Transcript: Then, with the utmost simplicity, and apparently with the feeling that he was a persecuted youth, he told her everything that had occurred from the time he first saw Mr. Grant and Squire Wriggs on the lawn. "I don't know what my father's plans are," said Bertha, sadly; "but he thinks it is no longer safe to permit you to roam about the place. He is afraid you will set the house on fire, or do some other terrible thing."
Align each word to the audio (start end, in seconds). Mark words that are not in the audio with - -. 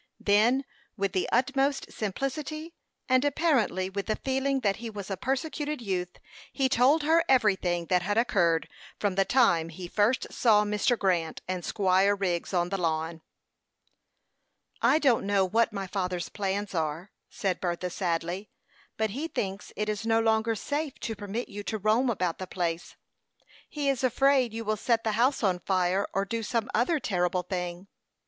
Then, 0.19 0.65
with 0.97 1.11
the 1.13 1.29
utmost 1.31 1.91
simplicity, 1.91 2.73
and 3.07 3.23
apparently 3.23 3.87
with 3.87 4.07
the 4.07 4.15
feeling 4.15 4.61
that 4.61 4.77
he 4.77 4.89
was 4.89 5.11
a 5.11 5.15
persecuted 5.15 5.79
youth, 5.79 6.17
he 6.51 6.67
told 6.67 7.03
her 7.03 7.23
everything 7.29 7.85
that 7.85 8.01
had 8.01 8.17
occurred 8.17 8.67
from 8.99 9.13
the 9.13 9.25
time 9.25 9.69
he 9.69 9.87
first 9.87 10.33
saw 10.33 10.63
Mr. 10.63 10.97
Grant 10.97 11.43
and 11.47 11.63
Squire 11.63 12.15
Wriggs 12.15 12.51
on 12.51 12.69
the 12.69 12.79
lawn. 12.79 13.21
"I 14.81 14.97
don't 14.97 15.23
know 15.23 15.45
what 15.45 15.71
my 15.71 15.85
father's 15.85 16.29
plans 16.29 16.73
are," 16.73 17.11
said 17.29 17.61
Bertha, 17.61 17.91
sadly; 17.91 18.49
"but 18.97 19.11
he 19.11 19.27
thinks 19.27 19.71
it 19.75 19.87
is 19.87 20.03
no 20.03 20.19
longer 20.19 20.55
safe 20.55 20.97
to 21.01 21.15
permit 21.15 21.47
you 21.47 21.61
to 21.65 21.77
roam 21.77 22.09
about 22.09 22.39
the 22.39 22.47
place. 22.47 22.95
He 23.69 23.87
is 23.87 24.03
afraid 24.03 24.51
you 24.51 24.65
will 24.65 24.77
set 24.77 25.03
the 25.03 25.11
house 25.11 25.43
on 25.43 25.59
fire, 25.59 26.07
or 26.11 26.25
do 26.25 26.41
some 26.41 26.71
other 26.73 26.99
terrible 26.99 27.43
thing." 27.43 27.85